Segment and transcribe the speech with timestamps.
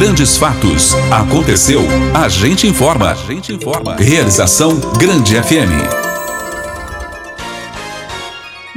[0.00, 0.94] Grandes fatos.
[1.10, 1.82] Aconteceu.
[2.14, 3.10] A gente informa.
[3.10, 3.96] A gente informa.
[3.96, 5.99] Realização Grande FM.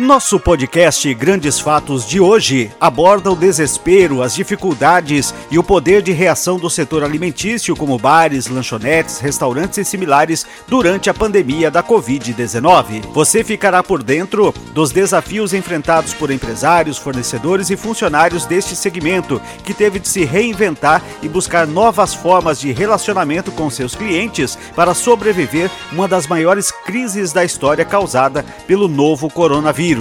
[0.03, 6.11] Nosso podcast Grandes Fatos de hoje aborda o desespero, as dificuldades e o poder de
[6.11, 13.13] reação do setor alimentício, como bares, lanchonetes, restaurantes e similares, durante a pandemia da Covid-19.
[13.13, 19.73] Você ficará por dentro dos desafios enfrentados por empresários, fornecedores e funcionários deste segmento, que
[19.73, 25.71] teve de se reinventar e buscar novas formas de relacionamento com seus clientes para sobreviver
[25.93, 29.92] uma das maiores crises da história causada pelo novo coronavírus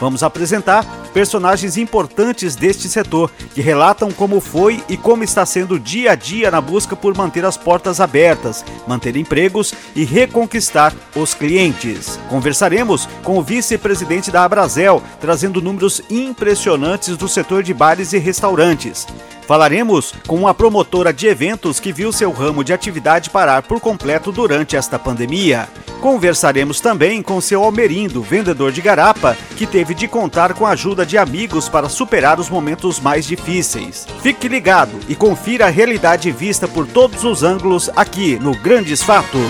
[0.00, 6.12] Vamos apresentar personagens importantes deste setor que relatam como foi e como está sendo dia
[6.12, 12.18] a dia na busca por manter as portas abertas, manter empregos e reconquistar os clientes.
[12.28, 19.06] Conversaremos com o vice-presidente da Abrazel, trazendo números impressionantes do setor de bares e restaurantes.
[19.46, 24.32] Falaremos com uma promotora de eventos que viu seu ramo de atividade parar por completo
[24.32, 25.68] durante esta pandemia.
[26.00, 31.06] Conversaremos também com seu Almerindo, vendedor de garapa, que teve de contar com a ajuda
[31.06, 34.06] de amigos para superar os momentos mais difíceis.
[34.22, 39.40] Fique ligado e confira a realidade vista por todos os ângulos aqui no Grandes Fatos.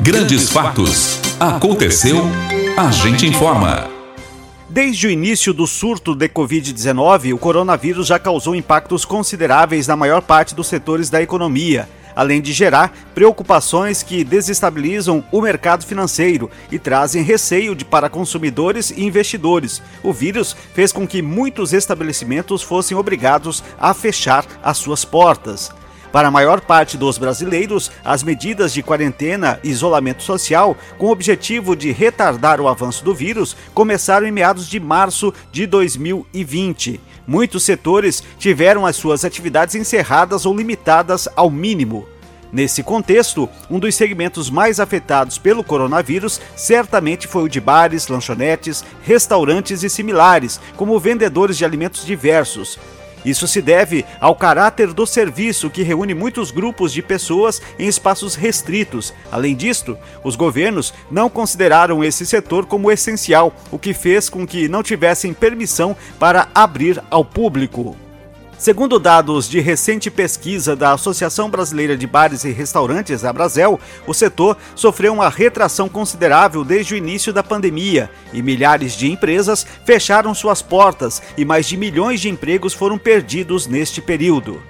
[0.00, 1.20] Grandes Fatos.
[1.38, 2.24] Aconteceu,
[2.76, 3.99] a gente informa.
[4.72, 10.22] Desde o início do surto de Covid-19, o coronavírus já causou impactos consideráveis na maior
[10.22, 16.78] parte dos setores da economia, além de gerar preocupações que desestabilizam o mercado financeiro e
[16.78, 19.82] trazem receio de, para consumidores e investidores.
[20.04, 25.72] O vírus fez com que muitos estabelecimentos fossem obrigados a fechar as suas portas.
[26.12, 31.10] Para a maior parte dos brasileiros, as medidas de quarentena e isolamento social, com o
[31.12, 37.00] objetivo de retardar o avanço do vírus, começaram em meados de março de 2020.
[37.26, 42.06] Muitos setores tiveram as suas atividades encerradas ou limitadas ao mínimo.
[42.52, 48.84] Nesse contexto, um dos segmentos mais afetados pelo coronavírus certamente foi o de bares, lanchonetes,
[49.04, 52.76] restaurantes e similares, como vendedores de alimentos diversos.
[53.24, 58.34] Isso se deve ao caráter do serviço que reúne muitos grupos de pessoas em espaços
[58.34, 59.12] restritos.
[59.30, 64.68] Além disto, os governos não consideraram esse setor como essencial, o que fez com que
[64.68, 67.96] não tivessem permissão para abrir ao público.
[68.60, 74.12] Segundo dados de recente pesquisa da Associação Brasileira de Bares e Restaurantes, a Brasel, o
[74.12, 80.34] setor sofreu uma retração considerável desde o início da pandemia e milhares de empresas fecharam
[80.34, 84.62] suas portas e mais de milhões de empregos foram perdidos neste período.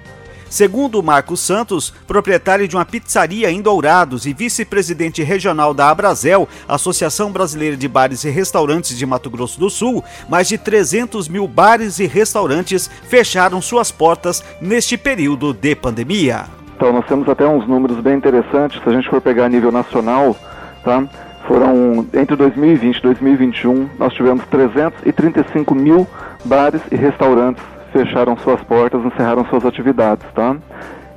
[0.51, 7.31] Segundo Marcos Santos, proprietário de uma pizzaria em Dourados e vice-presidente regional da Abrazel, Associação
[7.31, 11.99] Brasileira de Bares e Restaurantes de Mato Grosso do Sul, mais de 300 mil bares
[11.99, 16.43] e restaurantes fecharam suas portas neste período de pandemia.
[16.75, 19.71] Então, nós temos até uns números bem interessantes, se a gente for pegar a nível
[19.71, 20.35] nacional,
[20.83, 21.01] tá?
[21.47, 26.05] Foram, entre 2020 e 2021, nós tivemos 335 mil
[26.43, 30.55] bares e restaurantes fecharam suas portas, encerraram suas atividades, tá?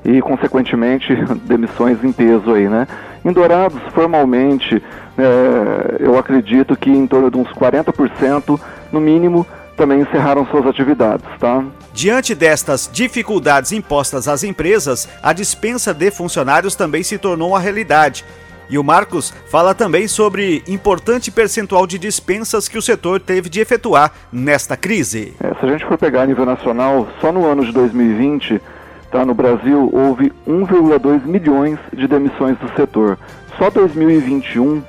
[0.04, 1.14] E, consequentemente,
[1.44, 2.86] demissões em peso aí, né?
[3.24, 4.82] Em Dourados, formalmente,
[5.16, 8.60] é, eu acredito que em torno de uns 40%,
[8.92, 9.46] no mínimo,
[9.76, 11.64] também encerraram suas atividades, tá?
[11.92, 18.24] Diante destas dificuldades impostas às empresas, a dispensa de funcionários também se tornou uma realidade.
[18.68, 23.60] E o Marcos fala também sobre importante percentual de dispensas que o setor teve de
[23.60, 25.34] efetuar nesta crise.
[25.40, 28.60] É, se a gente for pegar a nível nacional, só no ano de 2020,
[29.10, 33.18] tá, no Brasil, houve 1,2 milhões de demissões do setor.
[33.58, 34.82] Só 2021,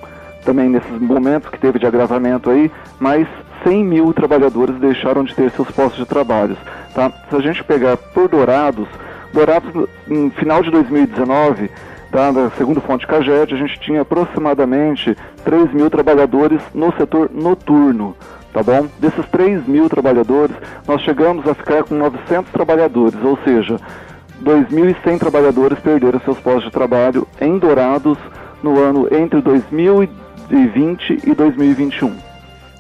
[0.44, 3.28] também nesses momentos que teve de agravamento aí, mais
[3.64, 6.58] 100 mil trabalhadores deixaram de ter seus postos de trabalho.
[6.94, 7.12] Tá?
[7.30, 8.88] Se a gente pegar por Dourados,
[9.34, 11.70] Dourados, em final de 2019,
[12.12, 12.32] Tá?
[12.58, 18.16] Segundo fonte Caged, a gente tinha aproximadamente 3 mil trabalhadores no setor noturno.
[18.54, 18.88] Tá bom?
[19.00, 20.56] Desses 3 mil trabalhadores,
[20.88, 23.78] nós chegamos a ficar com 900 trabalhadores, ou seja,
[24.42, 28.18] 2.100 trabalhadores perderam seus postos de trabalho em Dourados
[28.64, 32.25] no ano entre 2020 e 2021.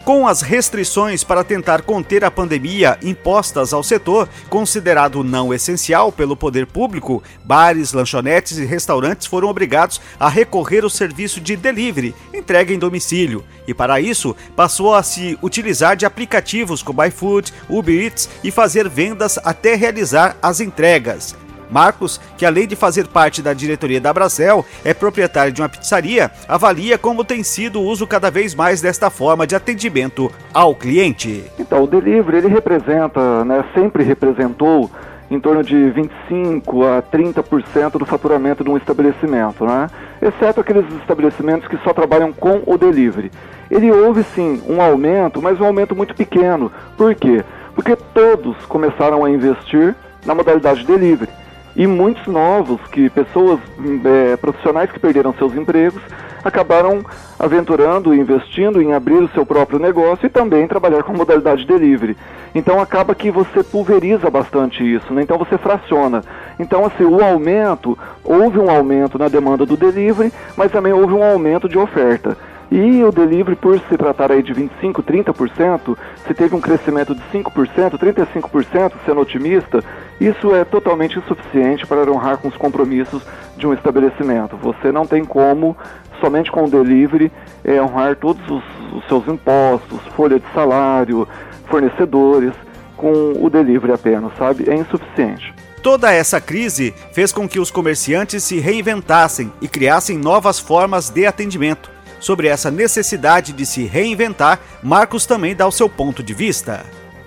[0.06, 6.38] Com as restrições para tentar conter a pandemia impostas ao setor, considerado não essencial pelo
[6.38, 12.72] poder público, bares, lanchonetes e restaurantes foram obrigados a recorrer ao serviço de delivery, entrega
[12.72, 18.30] em domicílio, e para isso passou a se utilizar de aplicativos como iFood, Uber Eats
[18.44, 21.36] e fazer vendas até realizar as entregas.
[21.70, 26.32] Marcos, que além de fazer parte da diretoria da Brasel, é proprietário de uma pizzaria,
[26.48, 31.44] avalia como tem sido o uso cada vez mais desta forma de atendimento ao cliente.
[31.60, 34.90] Então, o delivery ele representa, né, sempre representou
[35.30, 39.90] em torno de 25 a 30% do faturamento de um estabelecimento, né?
[40.22, 43.32] exceto aqueles estabelecimentos que só trabalham com o delivery.
[43.70, 46.72] Ele houve sim um aumento, mas um aumento muito pequeno.
[46.96, 47.44] Por quê?
[47.74, 49.96] Porque todos começaram a investir
[50.26, 51.32] na modalidade delivery.
[51.76, 53.60] E muitos novos, que pessoas
[54.06, 56.02] é, profissionais que perderam seus empregos,
[56.44, 57.04] acabaram
[57.40, 62.16] aventurando e investindo em abrir o seu próprio negócio e também trabalhar com modalidade delivery.
[62.54, 65.24] Então acaba que você pulveriza bastante isso, né?
[65.24, 66.24] então você fraciona.
[66.60, 71.24] Então assim, o aumento, houve um aumento na demanda do delivery, mas também houve um
[71.24, 72.38] aumento de oferta.
[72.72, 77.22] E o delivery, por se tratar aí de 25%, 30%, se teve um crescimento de
[77.32, 79.84] 5%, 35%, sendo otimista,
[80.20, 83.22] isso é totalmente insuficiente para honrar com os compromissos
[83.58, 84.58] de um estabelecimento.
[84.58, 85.78] Você não tem como,
[86.20, 87.32] somente com o delivery,
[87.64, 88.64] é, honrar todos os,
[88.94, 91.28] os seus impostos, folha de salário,
[91.68, 92.54] fornecedores,
[92.98, 94.70] com o delivery apenas, sabe?
[94.70, 95.54] É insuficiente.
[95.84, 101.28] Toda essa crise fez com que os comerciantes se reinventassem e criassem novas formas de
[101.28, 101.95] atendimento.
[102.26, 106.84] Sobre essa necessidade de se reinventar, Marcos também dá o seu ponto de vista.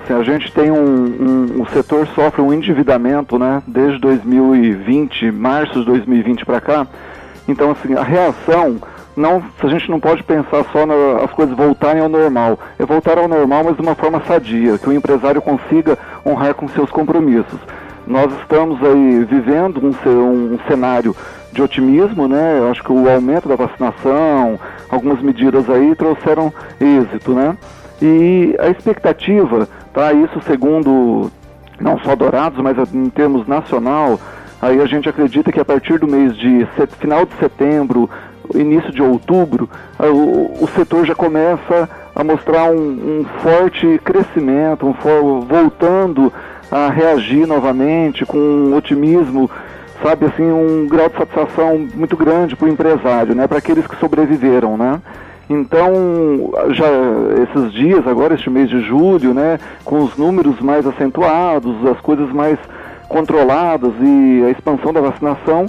[0.09, 5.87] a gente tem um, um, o setor sofre um endividamento, né, desde 2020, março de
[5.87, 6.85] 2020 para cá.
[7.47, 8.81] Então, assim, a reação
[9.17, 12.59] não, a gente não pode pensar só nas coisas voltarem ao normal.
[12.77, 15.97] É voltar ao normal, mas de uma forma sadia, que o empresário consiga
[16.27, 17.61] honrar com seus compromissos.
[18.05, 21.15] Nós estamos aí vivendo um, um cenário
[21.53, 22.59] de otimismo, né?
[22.59, 27.57] Eu acho que o aumento da vacinação, algumas medidas aí trouxeram êxito, né?
[28.01, 30.13] E a expectativa, tá?
[30.13, 31.31] Isso segundo
[31.81, 34.19] não só Dourados, mas em termos nacional,
[34.61, 36.67] aí a gente acredita que a partir do mês de
[36.99, 38.11] final de setembro,
[38.55, 39.69] início de outubro,
[39.99, 42.77] o, o setor já começa a mostrar um,
[43.21, 46.33] um forte crescimento, um for, voltando
[46.71, 49.51] a reagir novamente com otimismo
[50.03, 53.97] sabe assim, um grau de satisfação muito grande para o empresário, né, para aqueles que
[53.97, 55.01] sobreviveram, né.
[55.51, 56.87] Então, já
[57.43, 62.31] esses dias, agora este mês de julho, né, com os números mais acentuados, as coisas
[62.31, 62.59] mais
[63.09, 65.67] controladas e a expansão da vacinação,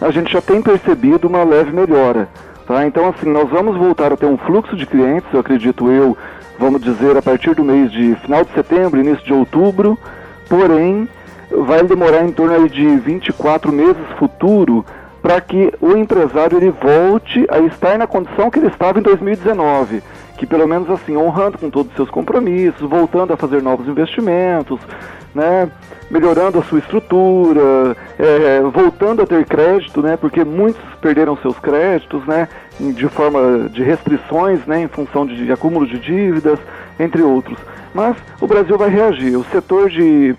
[0.00, 2.28] a gente já tem percebido uma leve melhora.
[2.66, 2.86] Tá?
[2.86, 6.16] Então, assim, nós vamos voltar a ter um fluxo de clientes, eu acredito eu,
[6.58, 9.98] vamos dizer, a partir do mês de final de setembro, início de outubro,
[10.48, 11.08] porém,
[11.66, 14.84] vai demorar em torno de 24 meses futuro
[15.22, 20.02] para que o empresário ele volte a estar na condição que ele estava em 2019,
[20.36, 24.80] que pelo menos assim, honrando com todos os seus compromissos, voltando a fazer novos investimentos,
[25.32, 25.70] né,
[26.10, 32.26] melhorando a sua estrutura, é, voltando a ter crédito, né, porque muitos perderam seus créditos,
[32.26, 32.48] né,
[32.80, 36.58] de forma de restrições, né, em função de, de acúmulo de dívidas,
[36.98, 37.56] entre outros.
[37.94, 39.36] Mas o Brasil vai reagir.
[39.36, 40.34] O setor de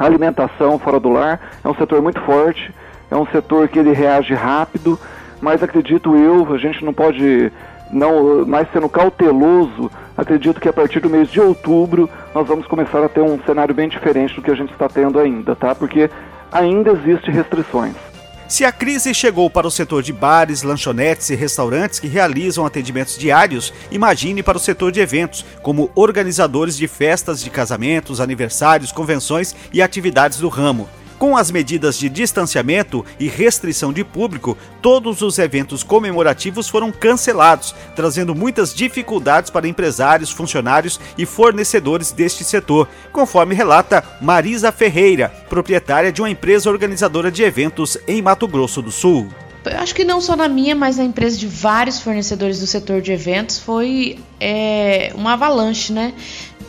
[0.00, 2.72] a alimentação fora do lar é um setor muito forte,
[3.10, 4.98] é um setor que ele reage rápido,
[5.42, 7.52] mas acredito eu, a gente não pode
[7.92, 13.04] não mais sendo cauteloso, acredito que a partir do mês de outubro nós vamos começar
[13.04, 15.74] a ter um cenário bem diferente do que a gente está tendo ainda, tá?
[15.74, 16.08] Porque
[16.50, 18.09] ainda existem restrições.
[18.50, 23.16] Se a crise chegou para o setor de bares, lanchonetes e restaurantes que realizam atendimentos
[23.16, 29.54] diários, imagine para o setor de eventos, como organizadores de festas de casamentos, aniversários, convenções
[29.72, 30.88] e atividades do ramo.
[31.20, 37.74] Com as medidas de distanciamento e restrição de público, todos os eventos comemorativos foram cancelados,
[37.94, 46.10] trazendo muitas dificuldades para empresários, funcionários e fornecedores deste setor, conforme relata Marisa Ferreira, proprietária
[46.10, 49.28] de uma empresa organizadora de eventos em Mato Grosso do Sul.
[49.66, 53.02] Eu acho que não só na minha, mas na empresa de vários fornecedores do setor
[53.02, 56.14] de eventos foi é, uma avalanche, né?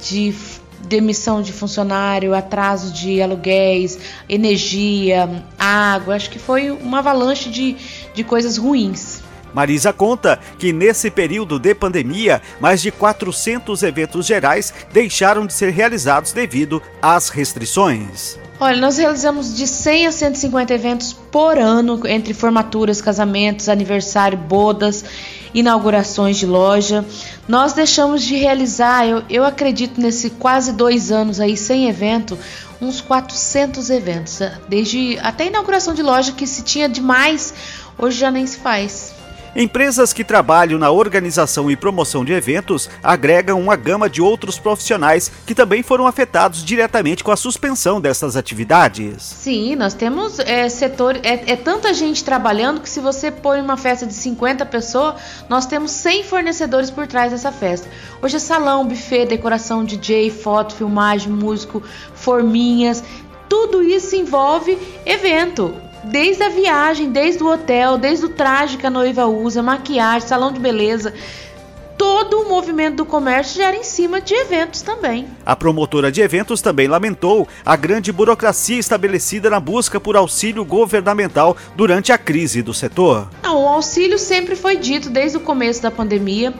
[0.09, 0.35] De
[0.83, 6.15] demissão de funcionário, atraso de aluguéis, energia, água.
[6.15, 7.75] Acho que foi uma avalanche de,
[8.13, 9.21] de coisas ruins.
[9.53, 15.71] Marisa conta que nesse período de pandemia, mais de 400 eventos gerais deixaram de ser
[15.71, 18.40] realizados devido às restrições.
[18.63, 25.03] Olha, nós realizamos de 100 a 150 eventos por ano, entre formaturas, casamentos, aniversário, bodas,
[25.51, 27.03] inaugurações de loja.
[27.47, 32.37] Nós deixamos de realizar, eu, eu acredito, nesse quase dois anos aí sem evento,
[32.79, 34.37] uns 400 eventos.
[34.69, 37.55] Desde até inauguração de loja, que se tinha demais,
[37.97, 39.20] hoje já nem se faz.
[39.55, 45.29] Empresas que trabalham na organização e promoção de eventos agregam uma gama de outros profissionais
[45.45, 49.21] que também foram afetados diretamente com a suspensão dessas atividades.
[49.21, 53.75] Sim, nós temos é, setor, é, é tanta gente trabalhando que se você põe uma
[53.75, 55.15] festa de 50 pessoas,
[55.49, 57.89] nós temos 100 fornecedores por trás dessa festa.
[58.21, 63.03] Hoje é salão, buffet, decoração, DJ, foto, filmagem, músico, forminhas
[63.51, 65.75] tudo isso envolve evento.
[66.03, 70.51] Desde a viagem, desde o hotel, desde o traje que a noiva usa, maquiagem, salão
[70.51, 71.13] de beleza,
[72.01, 75.27] todo o movimento do comércio gera em cima de eventos também.
[75.45, 81.55] A promotora de eventos também lamentou a grande burocracia estabelecida na busca por auxílio governamental
[81.75, 83.29] durante a crise do setor.
[83.43, 86.51] Não, o auxílio sempre foi dito desde o começo da pandemia,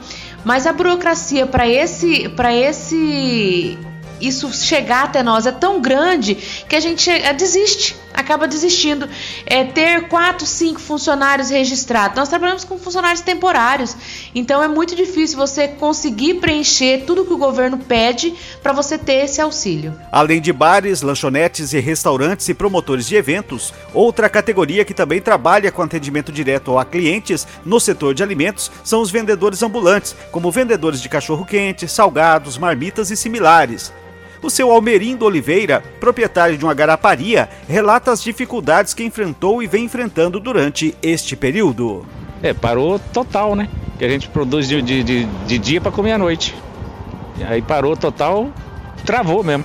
[0.44, 3.76] mas a burocracia para esse para esse
[4.20, 6.36] isso chegar até nós é tão grande
[6.68, 9.08] que a gente desiste, acaba desistindo.
[9.46, 12.16] É ter quatro, cinco funcionários registrados.
[12.16, 13.96] Nós trabalhamos com funcionários temporários,
[14.34, 19.24] então é muito difícil você conseguir preencher tudo que o governo pede para você ter
[19.24, 19.98] esse auxílio.
[20.10, 25.72] Além de bares, lanchonetes e restaurantes e promotores de eventos, outra categoria que também trabalha
[25.72, 31.00] com atendimento direto a clientes no setor de alimentos são os vendedores ambulantes, como vendedores
[31.00, 33.92] de cachorro-quente, salgados, marmitas e similares.
[34.42, 39.84] O seu Almerindo Oliveira, proprietário de uma garaparia, relata as dificuldades que enfrentou e vem
[39.84, 42.04] enfrentando durante este período.
[42.42, 43.68] É, parou total, né?
[43.98, 46.56] Que a gente produz de, de, de, de dia para comer à noite.
[47.48, 48.50] Aí parou total,
[49.06, 49.64] travou mesmo.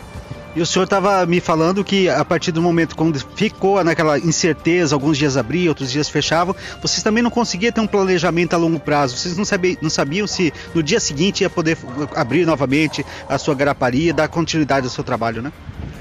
[0.58, 4.96] E o senhor estava me falando que a partir do momento quando ficou naquela incerteza,
[4.96, 8.80] alguns dias abriam, outros dias fechavam, vocês também não conseguiam ter um planejamento a longo
[8.80, 9.16] prazo.
[9.16, 11.78] Vocês não, sabiam, não sabiam se no dia seguinte ia poder
[12.16, 15.52] abrir novamente a sua garaparia, dar continuidade ao seu trabalho, né?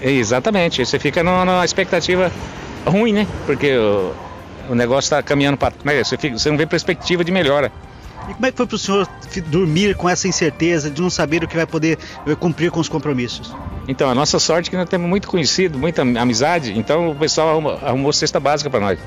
[0.00, 0.86] Exatamente.
[0.86, 2.32] Você fica numa expectativa
[2.86, 3.26] ruim, né?
[3.44, 4.14] Porque o,
[4.70, 5.74] o negócio está caminhando para.
[5.84, 6.02] Né?
[6.02, 7.70] Você, fica, você não vê perspectiva de melhora.
[8.28, 9.08] E como é que foi para o senhor
[9.46, 12.88] dormir com essa incerteza de não saber o que vai poder eh, cumprir com os
[12.88, 13.54] compromissos?
[13.88, 17.50] Então, a nossa sorte é que nós temos muito conhecido, muita amizade, então o pessoal
[17.50, 18.98] arrumou, arrumou cesta básica para nós.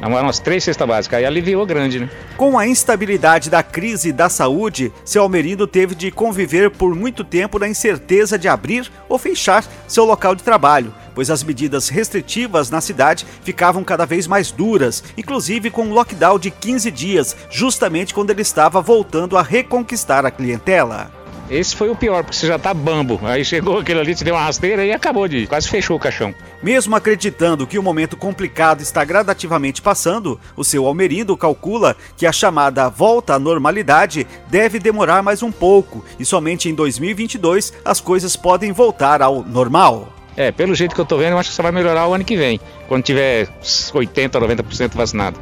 [0.00, 2.10] Umas três cestas básicas, aí aliviou grande, né?
[2.36, 7.58] Com a instabilidade da crise da saúde, seu Almerindo teve de conviver por muito tempo
[7.58, 12.78] na incerteza de abrir ou fechar seu local de trabalho pois as medidas restritivas na
[12.78, 18.28] cidade ficavam cada vez mais duras, inclusive com um lockdown de 15 dias, justamente quando
[18.28, 21.15] ele estava voltando a reconquistar a clientela.
[21.48, 23.20] Esse foi o pior, porque você já tá bambo.
[23.22, 25.46] Aí chegou aquele ali, te deu uma rasteira e acabou de.
[25.46, 26.34] quase fechou o caixão.
[26.60, 32.32] Mesmo acreditando que o momento complicado está gradativamente passando, o seu Almerindo calcula que a
[32.32, 38.34] chamada volta à normalidade deve demorar mais um pouco e somente em 2022 as coisas
[38.34, 40.12] podem voltar ao normal.
[40.36, 42.24] É, pelo jeito que eu tô vendo, eu acho que só vai melhorar o ano
[42.24, 43.48] que vem, quando tiver
[43.94, 45.38] 80, 90% vacinado.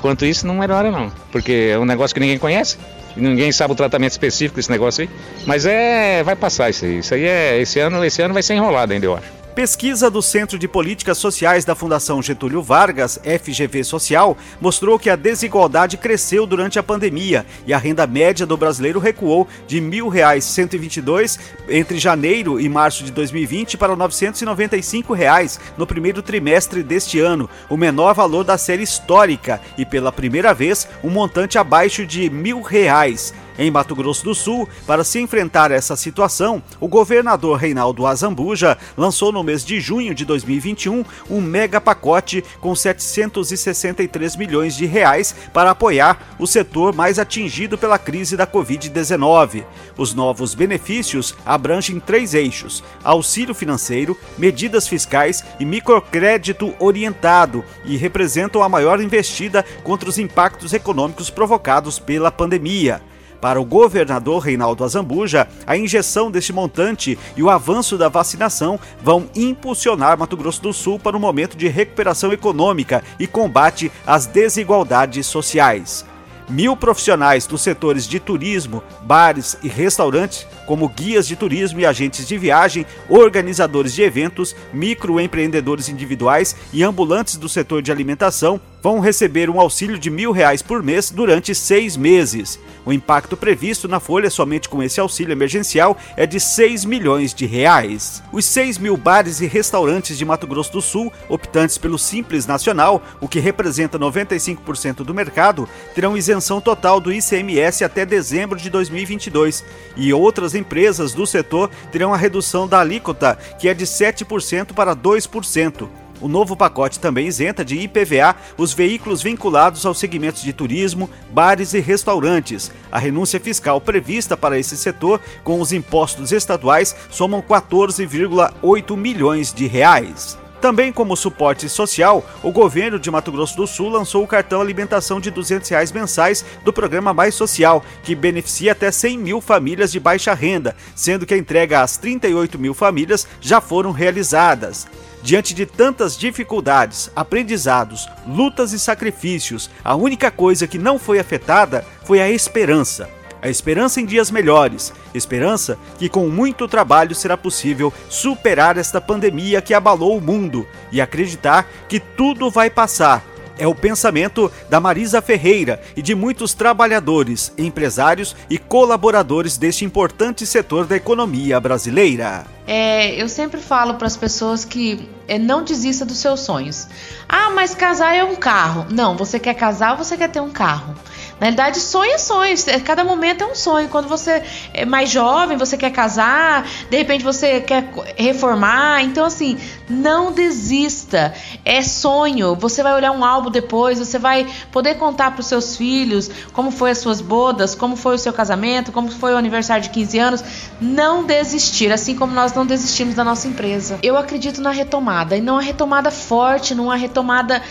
[0.00, 2.76] Quanto isso, não melhora não, porque é um negócio que ninguém conhece.
[3.16, 5.10] Ninguém sabe o tratamento específico desse negócio aí.
[5.46, 6.22] Mas é.
[6.22, 6.98] Vai passar isso aí.
[6.98, 7.60] Isso aí é.
[7.60, 9.35] Esse ano, esse ano vai ser enrolado ainda, eu acho.
[9.56, 15.16] Pesquisa do Centro de Políticas Sociais da Fundação Getúlio Vargas, FGV Social, mostrou que a
[15.16, 21.40] desigualdade cresceu durante a pandemia e a renda média do brasileiro recuou de R$ 1.122
[21.70, 27.78] entre janeiro e março de 2020 para 995 reais no primeiro trimestre deste ano, o
[27.78, 33.45] menor valor da série histórica e pela primeira vez um montante abaixo de R$ 1.000.
[33.58, 39.32] Em Mato Grosso do Sul, para se enfrentar essa situação, o governador Reinaldo Azambuja lançou
[39.32, 45.70] no mês de junho de 2021 um mega pacote com 763 milhões de reais para
[45.70, 49.64] apoiar o setor mais atingido pela crise da Covid-19.
[49.96, 58.62] Os novos benefícios abrangem três eixos: auxílio financeiro, medidas fiscais e microcrédito orientado e representam
[58.62, 63.00] a maior investida contra os impactos econômicos provocados pela pandemia.
[63.40, 69.28] Para o governador Reinaldo Azambuja, a injeção deste montante e o avanço da vacinação vão
[69.34, 75.26] impulsionar Mato Grosso do Sul para um momento de recuperação econômica e combate às desigualdades
[75.26, 76.04] sociais.
[76.48, 82.26] Mil profissionais dos setores de turismo, bares e restaurantes, como guias de turismo e agentes
[82.26, 89.50] de viagem, organizadores de eventos, microempreendedores individuais e ambulantes do setor de alimentação, vão receber
[89.50, 92.58] um auxílio de mil reais por mês durante seis meses.
[92.86, 97.44] O impacto previsto na folha somente com esse auxílio emergencial é de 6 milhões de
[97.44, 98.22] reais.
[98.30, 103.02] Os 6 mil bares e restaurantes de Mato Grosso do Sul, optantes pelo Simples Nacional,
[103.20, 109.64] o que representa 95% do mercado, terão isenção total do ICMS até dezembro de 2022.
[109.96, 114.94] E outras empresas do setor terão a redução da alíquota, que é de 7% para
[114.94, 115.88] 2%.
[116.20, 121.74] O novo pacote também isenta de IPVA os veículos vinculados aos segmentos de turismo, bares
[121.74, 122.70] e restaurantes.
[122.90, 129.66] A renúncia fiscal prevista para esse setor, com os impostos estaduais, somam 14,8 milhões de
[129.66, 130.38] reais.
[130.60, 135.20] Também como suporte social, o governo de Mato Grosso do Sul lançou o cartão alimentação
[135.20, 140.00] de 200 reais mensais do programa Mais Social, que beneficia até 100 mil famílias de
[140.00, 144.86] baixa renda, sendo que a entrega às 38 mil famílias já foram realizadas.
[145.22, 151.84] Diante de tantas dificuldades, aprendizados, lutas e sacrifícios, a única coisa que não foi afetada
[152.04, 153.08] foi a esperança
[153.46, 159.62] a esperança em dias melhores, esperança que com muito trabalho será possível superar esta pandemia
[159.62, 163.24] que abalou o mundo e acreditar que tudo vai passar.
[163.58, 170.44] É o pensamento da Marisa Ferreira e de muitos trabalhadores, empresários e colaboradores deste importante
[170.44, 172.44] setor da economia brasileira.
[172.66, 176.88] É, eu sempre falo para as pessoas que é, não desista dos seus sonhos.
[177.28, 178.86] Ah, mas casar é um carro.
[178.90, 180.96] Não, você quer casar você quer ter um carro?
[181.38, 182.54] Na realidade, sonho é sonho.
[182.66, 183.88] É, cada momento é um sonho.
[183.88, 189.02] Quando você é mais jovem, você quer casar, de repente você quer reformar.
[189.02, 191.34] Então, assim, não desista.
[191.62, 192.54] É sonho.
[192.54, 196.70] Você vai olhar um álbum depois, você vai poder contar para os seus filhos como
[196.70, 200.18] foi as suas bodas, como foi o seu casamento, como foi o aniversário de 15
[200.18, 200.44] anos.
[200.80, 203.98] Não desistir, assim como nós não desistimos da nossa empresa.
[204.02, 207.62] Eu acredito na retomada e não a retomada forte, não a retomada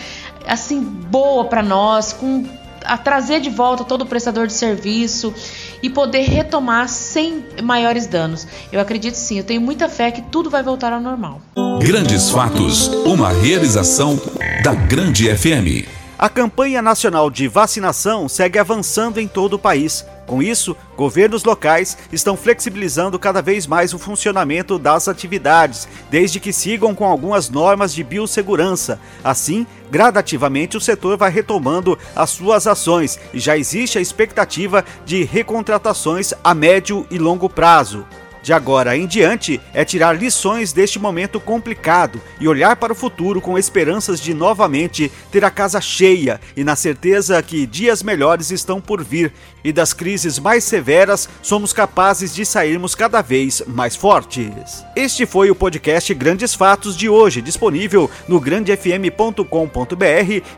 [0.46, 2.46] assim boa para nós, com
[2.86, 5.34] a trazer de volta todo o prestador de serviço
[5.82, 8.46] e poder retomar sem maiores danos.
[8.72, 11.40] Eu acredito sim, eu tenho muita fé que tudo vai voltar ao normal.
[11.80, 14.18] Grandes Fatos, uma realização
[14.62, 15.86] da Grande FM.
[16.18, 20.04] A campanha nacional de vacinação segue avançando em todo o país.
[20.26, 26.52] Com isso, governos locais estão flexibilizando cada vez mais o funcionamento das atividades, desde que
[26.52, 28.98] sigam com algumas normas de biossegurança.
[29.22, 35.22] Assim, gradativamente o setor vai retomando as suas ações e já existe a expectativa de
[35.22, 38.04] recontratações a médio e longo prazo
[38.46, 43.40] de agora em diante é tirar lições deste momento complicado e olhar para o futuro
[43.40, 48.80] com esperanças de novamente ter a casa cheia e na certeza que dias melhores estão
[48.80, 49.32] por vir
[49.64, 54.84] e das crises mais severas somos capazes de sairmos cada vez mais fortes.
[54.94, 59.42] Este foi o podcast Grandes Fatos de hoje, disponível no grandefm.com.br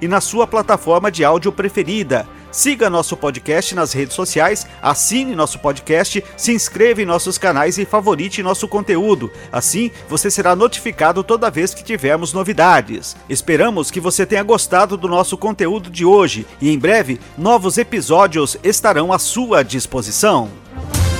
[0.02, 2.28] e na sua plataforma de áudio preferida.
[2.50, 7.84] Siga nosso podcast nas redes sociais, assine nosso podcast, se inscreva em nossos canais e
[7.84, 9.30] favorite nosso conteúdo.
[9.52, 13.16] Assim, você será notificado toda vez que tivermos novidades.
[13.28, 18.56] Esperamos que você tenha gostado do nosso conteúdo de hoje e em breve novos episódios
[18.62, 20.48] estarão à sua disposição.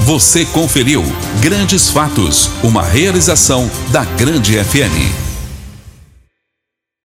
[0.00, 1.02] Você conferiu
[1.42, 5.27] Grandes Fatos, uma realização da Grande FM.